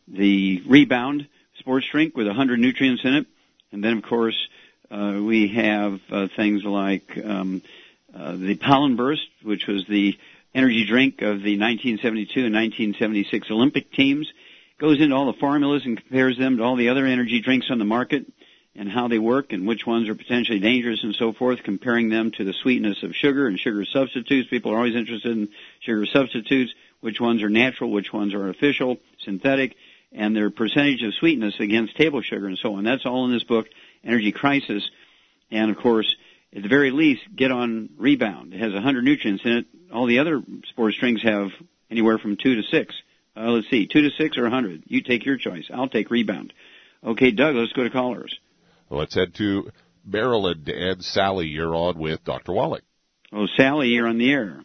[0.07, 1.27] the Rebound,
[1.59, 3.25] sports drink with 100 nutrients in it.
[3.71, 4.35] And then, of course,
[4.91, 7.61] uh, we have uh, things like um,
[8.13, 10.17] uh, the Pollen Burst, which was the
[10.53, 14.31] energy drink of the 1972 and 1976 Olympic teams.
[14.79, 17.79] Goes into all the formulas and compares them to all the other energy drinks on
[17.79, 18.25] the market
[18.75, 22.31] and how they work and which ones are potentially dangerous and so forth, comparing them
[22.31, 24.49] to the sweetness of sugar and sugar substitutes.
[24.49, 25.49] People are always interested in
[25.79, 29.75] sugar substitutes, which ones are natural, which ones are artificial, synthetic,
[30.11, 32.83] and their percentage of sweetness against table sugar and so on.
[32.83, 33.67] That's all in this book,
[34.03, 34.89] Energy Crisis.
[35.51, 36.15] And of course,
[36.55, 38.53] at the very least, get on Rebound.
[38.53, 39.65] It has 100 nutrients in it.
[39.91, 41.49] All the other sports drinks have
[41.89, 42.95] anywhere from 2 to 6.
[43.35, 44.83] Uh, let's see, 2 to 6 or 100.
[44.87, 45.65] You take your choice.
[45.73, 46.53] I'll take Rebound.
[47.03, 48.37] Okay, Doug, let's go to callers.
[48.89, 49.71] Let's head to
[50.05, 50.69] Maryland.
[50.69, 52.53] And Sally, you're on with Dr.
[52.53, 52.83] Wallach.
[53.31, 54.63] Oh, Sally, you're on the air.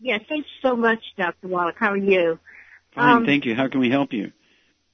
[0.00, 1.48] Yes, thanks so much, Dr.
[1.48, 1.76] Wallach.
[1.78, 2.38] How are you?
[2.94, 3.54] Fine, um, thank you.
[3.54, 4.32] How can we help you?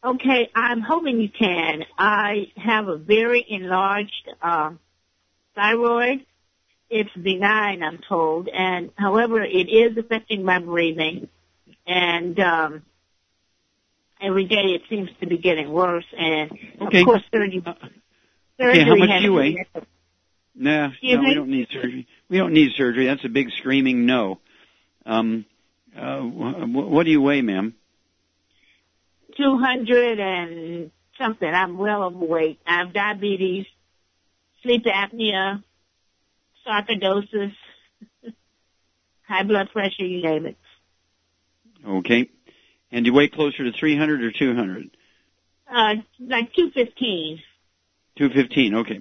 [0.05, 1.85] Okay, I'm hoping you can.
[1.99, 4.73] I have a very enlarged uh,
[5.57, 6.25] thyroid.
[6.89, 11.29] It's benign, I'm told, and however, it is affecting my breathing,
[11.85, 12.83] and um,
[14.21, 16.05] every day it seems to be getting worse.
[16.17, 17.01] And okay.
[17.01, 17.61] of course, surgery.
[17.67, 17.73] Uh,
[18.61, 19.67] okay, how much do you weigh?
[20.55, 22.07] Nah, no, we don't need surgery.
[22.29, 23.07] We don't need surgery.
[23.07, 24.39] That's a big screaming no.
[25.05, 25.45] Um,
[25.99, 27.75] uh, what do you weigh, ma'am?
[29.37, 31.49] 200 and something.
[31.49, 32.61] I'm well overweight.
[32.67, 33.67] I have diabetes,
[34.63, 35.63] sleep apnea,
[36.67, 37.53] sarcoidosis,
[39.29, 40.57] high blood pressure, you name it.
[41.87, 42.29] Okay.
[42.91, 44.97] And do you weigh closer to 300 or 200?
[45.69, 47.41] Uh, like 215.
[48.17, 49.01] 215, okay.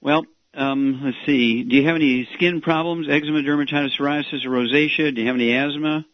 [0.00, 0.24] Well,
[0.54, 1.64] um, let's see.
[1.64, 5.14] Do you have any skin problems, eczema, dermatitis, psoriasis, or rosacea?
[5.14, 6.04] Do you have any asthma?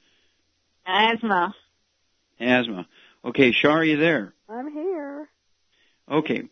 [0.87, 1.55] Asthma.
[2.41, 2.87] Asthma.
[3.25, 4.33] Okay, Shar, are you there?
[4.49, 5.29] I'm here.
[6.11, 6.45] Okay.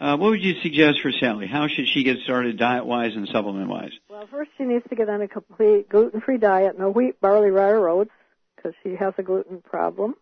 [0.00, 1.46] Uh, what would you suggest for Sally?
[1.46, 3.92] How should she get started diet-wise and supplement-wise?
[4.08, 7.70] Well, first she needs to get on a complete gluten-free diet, no wheat, barley, rye,
[7.70, 8.10] or oats,
[8.56, 10.14] because she has a gluten problem.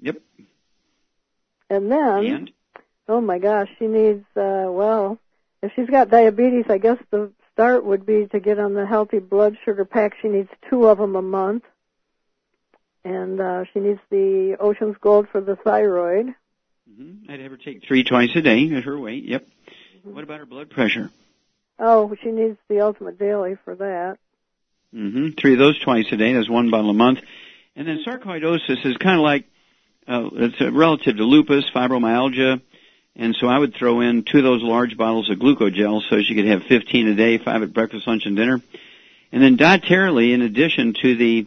[0.00, 0.20] Yep.
[1.70, 2.50] And then, and?
[3.08, 5.18] oh my gosh, she needs, uh, well,
[5.62, 9.20] if she's got diabetes, I guess the start would be to get on the healthy
[9.20, 10.14] blood sugar pack.
[10.20, 11.62] She needs two of them a month.
[13.04, 16.34] And uh, she needs the Ocean's Gold for the thyroid.
[16.90, 17.30] Mm-hmm.
[17.30, 19.24] I'd have her take three twice a day at her weight.
[19.24, 19.46] Yep.
[19.46, 20.14] Mm-hmm.
[20.14, 21.10] What about her blood pressure?
[21.78, 24.18] Oh, she needs the Ultimate Daily for that.
[24.94, 25.30] Mm-hmm.
[25.40, 26.32] Three of those twice a day.
[26.34, 27.20] That's one bottle a month.
[27.74, 29.44] And then sarcoidosis is kind of like
[30.06, 32.60] uh, it's relative to lupus, fibromyalgia,
[33.16, 36.34] and so I would throw in two of those large bottles of glucogel so she
[36.34, 38.60] could have 15 a day, five at breakfast, lunch, and dinner.
[39.30, 41.46] And then dietarily, in addition to the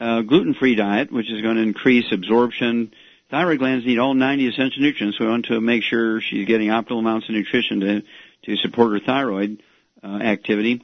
[0.00, 2.92] uh, gluten-free diet, which is going to increase absorption,
[3.34, 5.18] thyroid glands need all 90 essential nutrients.
[5.18, 8.02] So we want to make sure she's getting optimal amounts of nutrition to
[8.44, 9.60] to support her thyroid
[10.04, 10.82] uh, activity.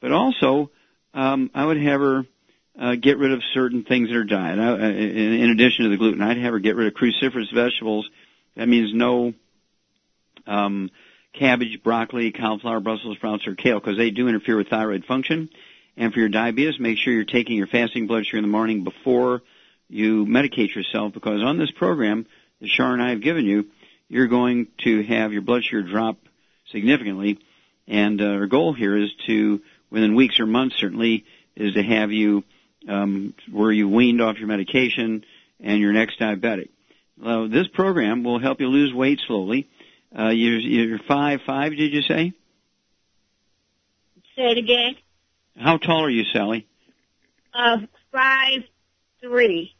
[0.00, 0.70] But also,
[1.14, 2.26] um, I would have her
[2.78, 4.58] uh, get rid of certain things in her diet.
[4.58, 8.10] I, in, in addition to the gluten, I'd have her get rid of cruciferous vegetables.
[8.56, 9.32] That means no
[10.46, 10.90] um,
[11.32, 15.48] cabbage, broccoli, cauliflower, Brussels sprouts, or kale because they do interfere with thyroid function.
[15.96, 18.84] And for your diabetes, make sure you're taking your fasting blood sugar in the morning
[18.84, 19.40] before
[19.88, 22.26] you medicate yourself because on this program
[22.60, 23.66] that Shar and I have given you,
[24.08, 26.18] you're going to have your blood sugar drop
[26.70, 27.38] significantly.
[27.88, 29.60] And uh, our goal here is to,
[29.90, 31.24] within weeks or months certainly,
[31.54, 32.44] is to have you
[32.88, 35.24] um, where you weaned off your medication
[35.60, 36.68] and you're next diabetic.
[37.24, 39.68] Uh, this program will help you lose weight slowly
[40.16, 42.32] uh, you're, you're five five, did you say?
[44.34, 44.96] Say it again.
[45.58, 46.66] How tall are you, Sally?
[47.52, 47.78] Uh,
[48.12, 48.62] five
[49.20, 49.74] three.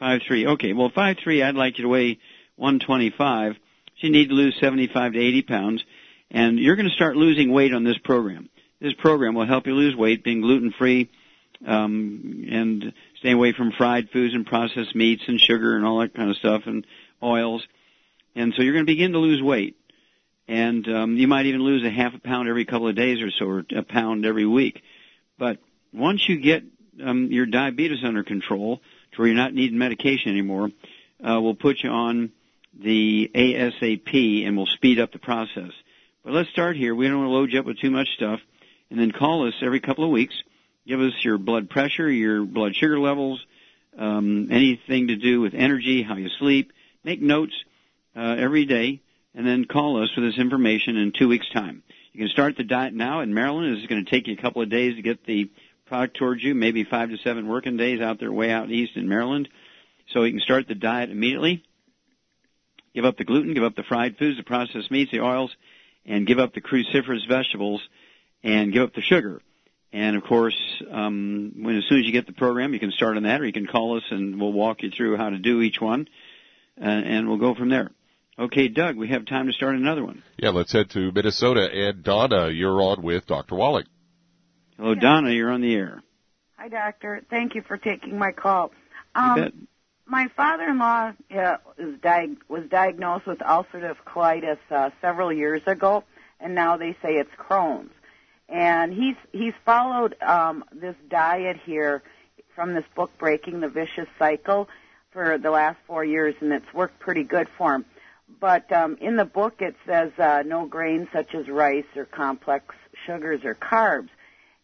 [0.00, 0.46] Five three.
[0.46, 0.72] Okay.
[0.72, 1.42] Well, five three.
[1.42, 2.18] I'd like you to weigh
[2.56, 3.52] one twenty five.
[3.52, 5.84] So you need to lose seventy five to eighty pounds,
[6.30, 8.48] and you're going to start losing weight on this program.
[8.80, 11.10] This program will help you lose weight, being gluten free,
[11.66, 16.14] um, and staying away from fried foods and processed meats and sugar and all that
[16.14, 16.86] kind of stuff and
[17.22, 17.62] oils.
[18.34, 19.76] And so you're going to begin to lose weight.
[20.48, 23.30] And um, you might even lose a half a pound every couple of days or
[23.30, 24.82] so, or a pound every week.
[25.38, 25.58] But
[25.92, 26.64] once you get
[27.04, 28.80] um, your diabetes under control,
[29.12, 30.70] to where you're not needing medication anymore,
[31.22, 32.32] uh, we'll put you on
[32.78, 35.72] the ASAP and we'll speed up the process.
[36.24, 36.94] But let's start here.
[36.94, 38.40] We don't want to load you up with too much stuff.
[38.90, 40.34] And then call us every couple of weeks.
[40.86, 43.44] Give us your blood pressure, your blood sugar levels,
[43.96, 46.72] um, anything to do with energy, how you sleep.
[47.04, 47.52] Make notes
[48.16, 49.00] uh, every day,
[49.34, 51.82] and then call us for this information in two weeks' time.
[52.12, 53.76] You can start the diet now in Maryland.
[53.76, 55.48] It's going to take you a couple of days to get the
[55.90, 59.08] product towards you, maybe five to seven working days out there way out east in
[59.08, 59.48] Maryland.
[60.12, 61.64] So you can start the diet immediately.
[62.94, 65.50] give up the gluten, give up the fried foods, the processed meats, the oils,
[66.06, 67.82] and give up the cruciferous vegetables,
[68.44, 69.42] and give up the sugar.
[69.92, 70.56] And of course,
[70.88, 73.44] um, when as soon as you get the program, you can start on that, or
[73.44, 76.06] you can call us and we'll walk you through how to do each one,
[76.80, 77.90] uh, and we'll go from there.
[78.38, 80.22] Okay, Doug, we have time to start another one.
[80.38, 81.68] Yeah, let's head to Minnesota.
[81.70, 83.56] And Donna, you're on with Dr.
[83.56, 83.86] Wallach.
[84.80, 86.02] Hello, Donna, you're on the air.
[86.56, 87.20] Hi, doctor.
[87.28, 88.72] Thank you for taking my call.
[89.14, 89.68] Um,
[90.06, 96.04] my father-in-law uh, is di- was diagnosed with ulcerative colitis uh, several years ago,
[96.40, 97.92] and now they say it's Crohn's.
[98.48, 102.02] And he's he's followed um, this diet here
[102.54, 104.66] from this book, Breaking the Vicious Cycle,
[105.10, 107.84] for the last four years, and it's worked pretty good for him.
[108.40, 112.74] But um, in the book, it says uh, no grains such as rice or complex
[113.04, 114.08] sugars or carbs.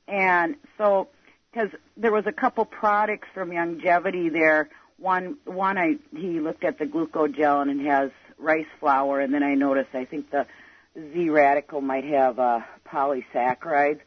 [0.08, 1.08] And so,
[1.52, 4.68] because there was a couple products from Youngevity there.
[4.98, 9.42] One, one I he looked at the glucogel and it has rice flour, and then
[9.42, 10.46] I noticed I think the
[10.94, 14.00] Z radical might have uh, polysaccharides.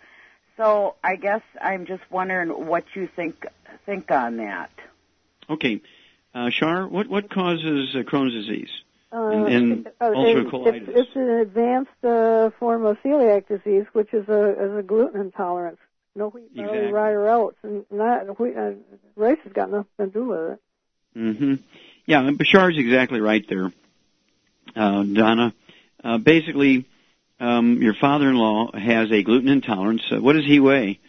[0.58, 3.46] So I guess I'm just wondering what you think
[3.86, 4.72] think on that.
[5.50, 5.82] Okay,
[6.34, 8.70] uh, Shar, what what causes uh, Crohn's disease?
[9.12, 10.88] Uh, and uh, ulcerative colitis.
[10.88, 15.20] It's, it's an advanced uh, form of celiac disease, which is a, is a gluten
[15.20, 15.80] intolerance.
[16.16, 16.92] No wheat, barley, Exactly.
[16.94, 18.72] rye, or oats, and not wheat, uh,
[19.16, 20.60] rice has got nothing to do with it.
[21.18, 21.56] Mm-hmm.
[22.06, 23.72] Yeah, and Bashar's exactly right there,
[24.76, 25.54] uh, Donna.
[26.04, 26.86] Uh, basically,
[27.40, 30.04] um, your father-in-law has a gluten intolerance.
[30.12, 31.00] Uh, what does he weigh?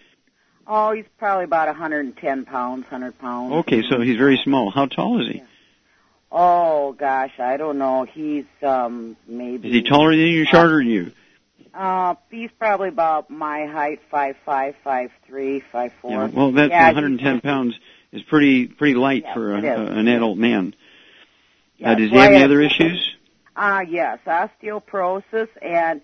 [0.67, 3.53] Oh, he's probably about 110 pounds, 100 pounds.
[3.55, 4.71] Okay, so he's very small.
[4.71, 5.43] How tall is he?
[6.33, 8.05] Oh gosh, I don't know.
[8.05, 9.69] He's um maybe.
[9.69, 11.13] Is he taller than you, shorter than you?
[11.75, 16.11] Uh, he's probably about my height, five five, five three, five four.
[16.11, 17.79] Yeah, well, that's yeah, 110 pounds
[18.12, 20.75] is pretty pretty light Yes, for a, a, an adult man.
[21.77, 23.14] Yeah, uh, does he well, have any other issues?
[23.57, 26.01] Ah, yes, osteoporosis, and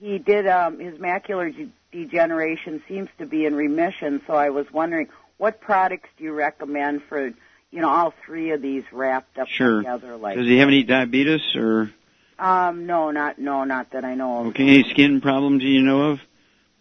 [0.00, 4.22] he did um his macular de- degeneration seems to be in remission.
[4.26, 8.62] So I was wondering, what products do you recommend for you know all three of
[8.62, 9.78] these wrapped up Sure.
[9.78, 10.16] together?
[10.16, 11.90] Like, Does he have any diabetes or
[12.40, 14.46] um, no, not no, not that I know of.
[14.48, 16.20] okay any skin problems do you know of?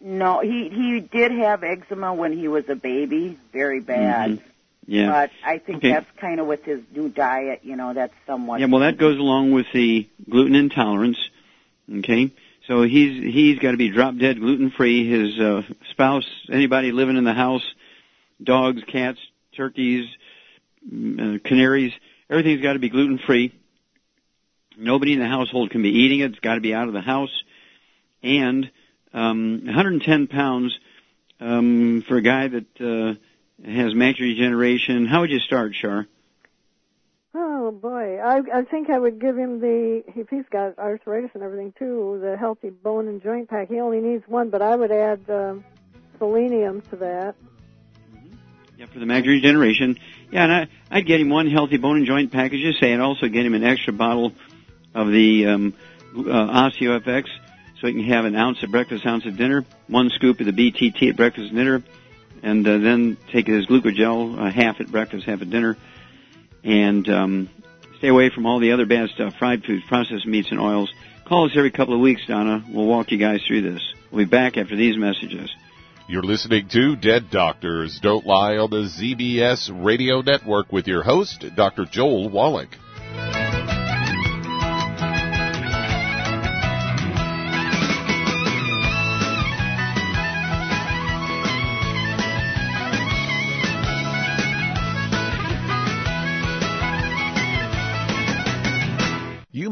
[0.02, 4.32] No, he he did have eczema when he was a baby, very bad.
[4.32, 4.42] Mhm.
[4.88, 5.08] Yeah.
[5.12, 5.92] But I think Okay.
[5.92, 8.60] that's kind of with his new diet, you know, that's somewhat.
[8.60, 11.18] Yeah, well, that goes along with the gluten intolerance.
[12.00, 12.32] Okay,
[12.66, 15.08] so he's he's got to be drop dead gluten free.
[15.10, 17.64] His uh, spouse, anybody living in the house,
[18.42, 19.20] dogs, cats,
[19.56, 20.08] turkeys,
[20.92, 21.94] mm, uh, canaries,
[22.30, 23.54] everything's got to be gluten free.
[24.80, 26.32] Nobody in the household can be eating it.
[26.32, 27.44] It's got to be out of the house.
[28.24, 28.72] And
[29.14, 30.78] um, 110 pounds
[31.40, 33.16] um, for a guy that uh,
[33.70, 35.06] has macular degeneration.
[35.06, 36.08] How would you start, Shar?
[37.36, 41.44] Oh boy, I I think I would give him the if he's got arthritis and
[41.44, 43.70] everything too, the healthy bone and joint pack.
[43.70, 45.64] He only needs one, but I would add um,
[46.18, 47.36] selenium to that.
[48.78, 50.00] Yeah, for the macular degeneration.
[50.32, 53.02] Yeah, and I, I'd get him one healthy bone and joint package, just say, and
[53.02, 54.32] also get him an extra bottle
[54.94, 55.74] of the um,
[56.16, 57.26] uh, OsteoFX,
[57.80, 60.52] so you can have an ounce at breakfast, ounce at dinner, one scoop of the
[60.52, 61.84] BTT at breakfast and dinner,
[62.44, 65.78] and uh, then take his glucogel, uh, half at breakfast, half at dinner,
[66.64, 67.50] and um,
[67.98, 70.92] stay away from all the other bad stuff, fried foods, processed meats, and oils.
[71.26, 72.66] Call us every couple of weeks, Donna.
[72.70, 73.82] We'll walk you guys through this.
[74.12, 75.50] We'll be back after these messages.
[76.08, 81.46] You're listening to Dead Doctors Don't Lie on the ZBS Radio Network with your host,
[81.56, 81.86] Dr.
[81.86, 82.70] Joel Wallach.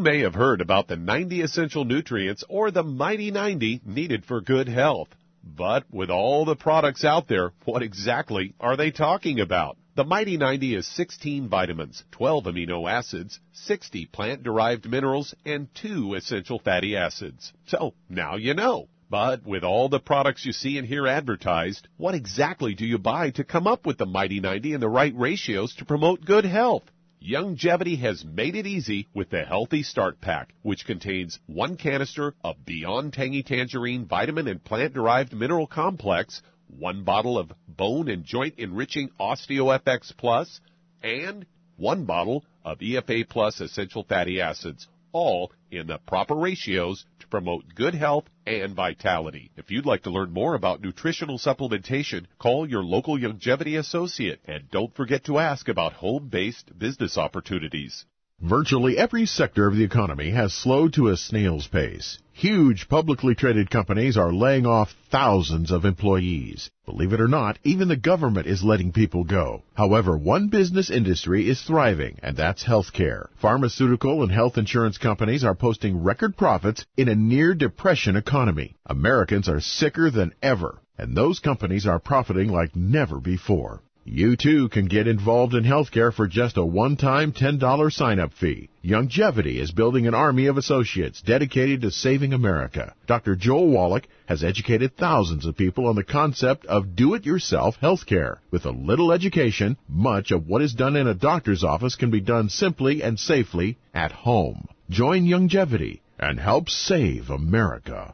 [0.08, 4.70] May have heard about the 90 essential nutrients or the Mighty 90 needed for good
[4.70, 5.10] health.
[5.44, 9.76] But with all the products out there, what exactly are they talking about?
[9.96, 16.60] The Mighty 90 is 16 vitamins, 12 amino acids, 60 plant-derived minerals, and 2 essential
[16.60, 17.52] fatty acids.
[17.66, 18.88] So, now you know.
[19.10, 23.32] But with all the products you see and hear advertised, what exactly do you buy
[23.32, 26.84] to come up with the Mighty 90 and the right ratios to promote good health?
[27.24, 32.64] Youngevity has made it easy with the Healthy Start Pack, which contains one canister of
[32.64, 38.54] Beyond Tangy Tangerine Vitamin and Plant Derived Mineral Complex, one bottle of Bone and Joint
[38.60, 40.62] Enriching OsteoFX Plus,
[41.02, 44.88] and one bottle of EFA Plus Essential Fatty Acids,
[45.18, 49.50] all in the proper ratios to promote good health and vitality.
[49.58, 54.70] If you'd like to learn more about nutritional supplementation, call your local Youngevity associate and
[54.70, 58.06] don't forget to ask about home-based business opportunities.
[58.42, 62.20] Virtually every sector of the economy has slowed to a snail's pace.
[62.34, 66.70] Huge publicly traded companies are laying off thousands of employees.
[66.86, 69.64] Believe it or not, even the government is letting people go.
[69.74, 73.30] However, one business industry is thriving, and that's healthcare.
[73.42, 78.76] Pharmaceutical and health insurance companies are posting record profits in a near depression economy.
[78.86, 83.82] Americans are sicker than ever, and those companies are profiting like never before.
[84.10, 88.70] You too can get involved in healthcare for just a one-time $10 sign-up fee.
[88.82, 92.94] Youngevity is building an army of associates dedicated to saving America.
[93.06, 93.36] Dr.
[93.36, 98.38] Joel Wallach has educated thousands of people on the concept of do-it-yourself healthcare.
[98.50, 102.22] With a little education, much of what is done in a doctor's office can be
[102.22, 104.70] done simply and safely at home.
[104.90, 108.14] Join Youngevity and help save America.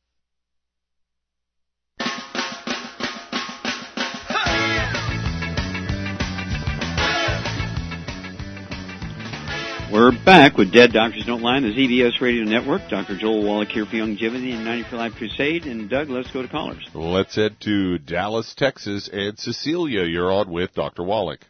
[9.91, 12.81] We're back with Dead Doctors Don't Lie on the ZBS Radio Network.
[12.89, 13.17] Dr.
[13.17, 15.65] Joel Wallach here for Youngevity and 90 for Life Crusade.
[15.65, 16.87] And Doug, let's go to callers.
[16.93, 19.09] Let's head to Dallas, Texas.
[19.11, 21.03] And Cecilia, you're on with Dr.
[21.03, 21.41] Wallach.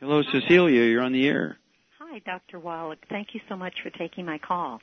[0.00, 0.82] Hello, Cecilia.
[0.82, 1.56] You're on the air.
[2.00, 2.58] Hi, Dr.
[2.58, 2.98] Wallach.
[3.08, 4.80] Thank you so much for taking my call.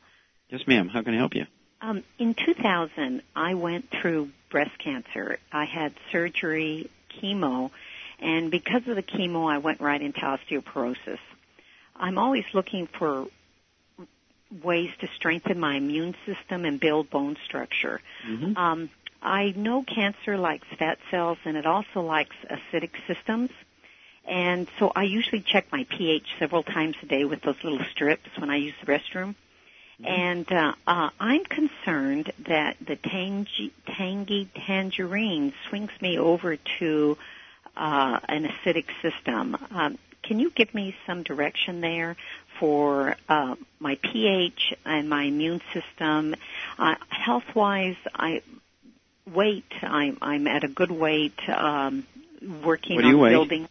[0.47, 0.87] Yes, ma'am.
[0.87, 1.43] How can I help you?
[1.81, 5.37] Um, in 2000, I went through breast cancer.
[5.51, 6.89] I had surgery,
[7.21, 7.71] chemo,
[8.21, 11.19] and because of the chemo, I went right into osteoporosis.
[11.95, 13.27] I'm always looking for
[14.63, 18.01] ways to strengthen my immune system and build bone structure.
[18.27, 18.57] Mm-hmm.
[18.57, 18.89] Um,
[19.21, 23.49] I know cancer likes fat cells and it also likes acidic systems.
[24.25, 28.29] And so I usually check my pH several times a day with those little strips
[28.37, 29.35] when I use the restroom.
[30.01, 30.05] Mm-hmm.
[30.05, 37.17] And uh, uh, I'm concerned that the tangy, tangy tangerine swings me over to
[37.75, 39.57] uh, an acidic system.
[39.71, 42.15] Um, can you give me some direction there
[42.59, 46.35] for uh, my pH and my immune system?
[46.79, 48.41] Uh, health-wise, I
[49.31, 49.65] weight.
[49.81, 51.37] I'm I'm at a good weight.
[51.49, 52.05] Um,
[52.63, 53.29] working What do you on weigh?
[53.31, 53.67] building.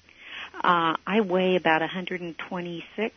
[0.62, 3.14] Uh, I weigh about 126,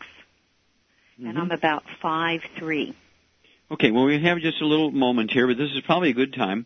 [1.18, 1.38] and Mhm.
[1.40, 2.94] I'm about five three.
[3.72, 6.34] Okay, well, we have just a little moment here, but this is probably a good
[6.34, 6.66] time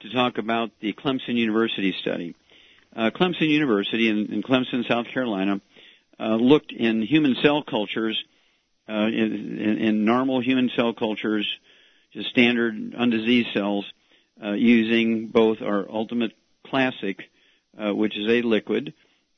[0.00, 2.34] to talk about the Clemson University study.
[2.94, 5.60] Uh, Clemson University in, in Clemson, South Carolina,
[6.36, 8.22] looked in human cell cultures,
[8.88, 11.46] uh, in, in, in normal human cell cultures,
[12.12, 13.84] just standard undiseased cells,
[14.42, 16.32] uh, using both our Ultimate
[16.66, 17.18] Classic,
[17.78, 18.92] uh, which is a liquid,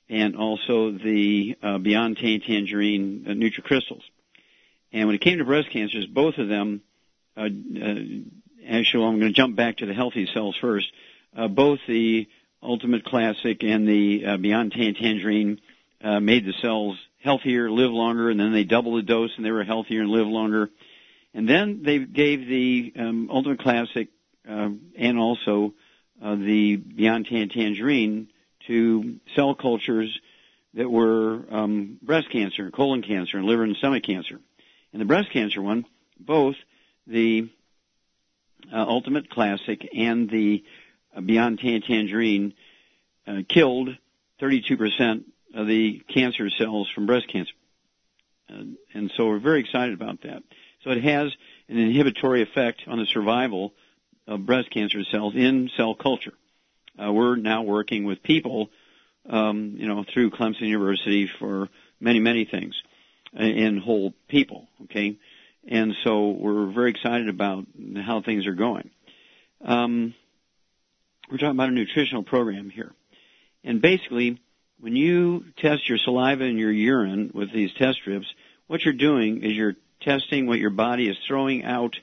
[0.09, 4.03] and also the uh, Beyond Tan- Tangerine uh, NutriCrystals.
[4.93, 6.83] And when it came to breast cancers, both of them,
[7.37, 7.95] uh, uh,
[8.69, 10.87] actually, I'm going to jump back to the healthy cells first.
[11.37, 12.29] Uh, both the
[12.63, 15.61] Ultimate Classic and the uh, Beyond Tan- Tangerine
[16.05, 19.51] uh, made the cells healthier, live longer, and then they doubled the dose and they
[19.51, 20.71] were healthier and live longer.
[21.33, 24.09] And then they gave the um, Ultimate Classic
[24.49, 25.73] uh, and also
[26.23, 28.29] uh, the Beyond Tan- Tangerine
[28.67, 30.17] to cell cultures
[30.75, 34.39] that were um, breast cancer, colon cancer, and liver and stomach cancer.
[34.93, 35.87] And the breast cancer one,
[36.21, 36.57] both
[37.07, 37.49] the
[38.73, 40.63] uh, Ultimate Classic and the
[41.17, 42.55] uh, Beyond Tan- Tangerine
[43.27, 43.97] uh, killed
[44.41, 44.81] 32%
[45.19, 45.25] of
[45.63, 47.53] the cancer cells from breast cancer.
[48.51, 50.43] Uh, and so we're very excited about that.
[50.83, 51.33] So it has
[51.69, 53.73] an inhibitory effect on the survival
[54.27, 56.35] of breast cancer cells in cell culture.
[56.99, 58.71] Uh, we're now working with people,
[59.29, 61.69] um, you know, through Clemson University for
[62.01, 62.75] many, many things
[63.39, 64.69] uh, in whole people.
[64.85, 65.17] Okay,
[65.67, 67.67] And so we're very excited about
[68.05, 68.91] how things are going.
[69.65, 70.15] Um,
[71.31, 72.93] we're talking about a nutritional program here.
[73.65, 74.39] And basically,
[74.85, 78.27] when you test your saliva and your urine with these test strips,
[78.67, 81.97] what you're doing is you're testing what your body is throwing out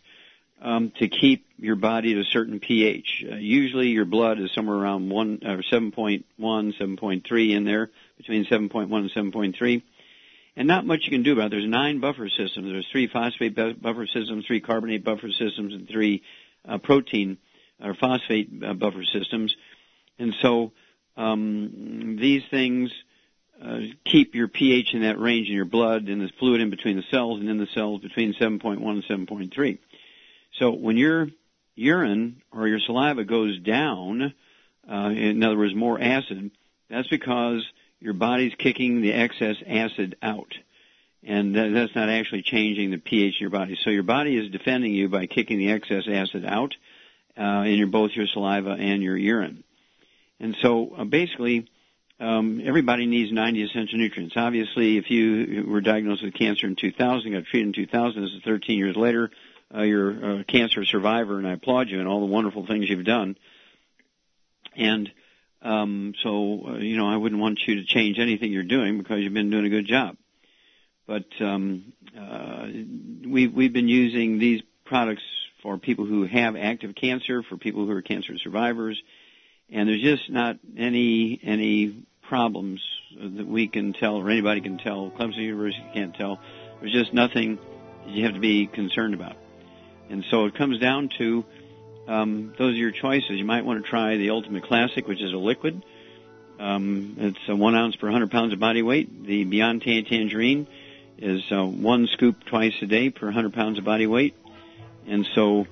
[0.63, 3.23] um, to keep your body at a certain pH.
[3.31, 8.91] Uh, usually, your blood is somewhere around one or 7.1, 7.3 in there, between 7.1
[8.91, 9.83] and 7.3.
[10.55, 11.51] And not much you can do about it.
[11.51, 12.65] There's nine buffer systems.
[12.65, 16.23] There's three phosphate buffer systems, three carbonate buffer systems, and three
[16.67, 17.37] uh, protein
[17.79, 19.55] or phosphate uh, buffer systems.
[20.17, 20.71] And so
[21.17, 22.91] um, these things
[23.63, 26.97] uh, keep your pH in that range in your blood and the fluid in between
[26.97, 29.77] the cells and in the cells between 7.1 and 7.3.
[30.59, 31.27] So when your
[31.75, 34.33] urine or your saliva goes down,
[34.91, 36.51] uh, in other words, more acid,
[36.89, 37.63] that's because
[37.99, 40.53] your body's kicking the excess acid out.
[41.23, 43.77] And that's not actually changing the pH in your body.
[43.83, 46.73] So your body is defending you by kicking the excess acid out
[47.37, 49.63] uh, in your, both your saliva and your urine.
[50.41, 51.67] And so uh, basically,
[52.19, 54.33] um, everybody needs 90 essential nutrients.
[54.35, 58.41] Obviously, if you were diagnosed with cancer in 2000, got treated in 2000, this is
[58.43, 59.29] 13 years later,
[59.73, 63.05] uh, you're a cancer survivor, and I applaud you and all the wonderful things you've
[63.05, 63.37] done.
[64.75, 65.11] And
[65.61, 69.19] um, so, uh, you know, I wouldn't want you to change anything you're doing because
[69.19, 70.17] you've been doing a good job.
[71.05, 72.67] But um, uh,
[73.27, 75.23] we've we've been using these products
[75.61, 79.01] for people who have active cancer, for people who are cancer survivors,
[79.71, 82.81] and there's just not any any problems
[83.19, 85.11] that we can tell or anybody can tell.
[85.11, 86.39] Clemson University can't tell.
[86.79, 87.59] There's just nothing
[88.07, 89.35] you have to be concerned about.
[90.09, 91.45] And so it comes down to
[92.07, 93.31] um, those are your choices.
[93.31, 95.83] You might want to try the Ultimate Classic, which is a liquid.
[96.59, 99.25] Um, it's a one ounce per 100 pounds of body weight.
[99.25, 100.67] The Beyond Tan Tangerine
[101.17, 104.35] is uh, one scoop twice a day per 100 pounds of body weight.
[105.07, 105.65] And so,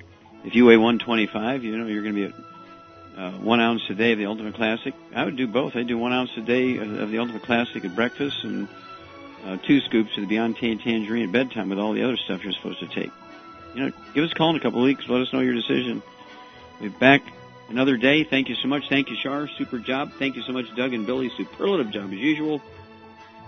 [0.44, 2.49] if you weigh 125, you know you're going to be at
[3.20, 4.94] uh, one ounce a day of the Ultimate Classic.
[5.14, 5.76] I would do both.
[5.76, 8.66] I'd do one ounce a day of the Ultimate Classic at breakfast and
[9.44, 12.54] uh, two scoops of the Beyond Tangerine at bedtime with all the other stuff you're
[12.54, 13.10] supposed to take.
[13.74, 15.06] You know, give us a call in a couple of weeks.
[15.06, 16.02] Let us know your decision.
[16.80, 17.22] We'll be back
[17.68, 18.24] another day.
[18.24, 18.88] Thank you so much.
[18.88, 19.48] Thank you, Shar.
[19.48, 20.12] Super job.
[20.18, 21.30] Thank you so much, Doug and Billy.
[21.36, 22.62] Superlative job as usual.